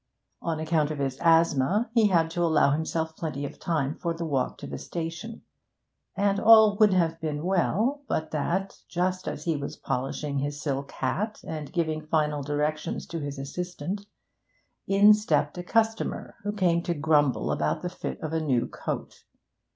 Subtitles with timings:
[0.41, 4.25] On account of his asthma he had to allow himself plenty of time for the
[4.25, 5.43] walk to the station;
[6.17, 10.91] and all would have been well, but that, just as he was polishing his silk
[10.93, 14.07] hat and giving final directions to his assistant,
[14.87, 19.25] in stepped a customer, who came to grumble about the fit of a new coat.